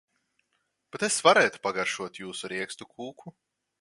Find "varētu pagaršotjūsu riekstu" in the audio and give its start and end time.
1.27-2.89